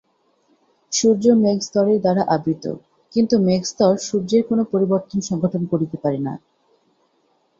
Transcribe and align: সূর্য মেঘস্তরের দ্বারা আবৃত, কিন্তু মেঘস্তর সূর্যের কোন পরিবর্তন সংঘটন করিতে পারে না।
সূর্য 0.91 1.25
মেঘস্তরের 1.43 1.99
দ্বারা 2.01 2.23
আবৃত, 2.35 2.65
কিন্তু 3.13 3.35
মেঘস্তর 3.47 3.93
সূর্যের 4.07 4.43
কোন 4.49 4.59
পরিবর্তন 4.71 5.19
সংঘটন 5.29 5.63
করিতে 5.71 5.97
পারে 6.03 6.19
না। 6.27 6.33